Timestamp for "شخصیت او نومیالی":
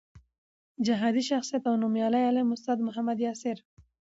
1.31-2.21